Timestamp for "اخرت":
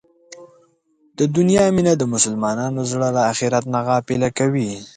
3.31-3.63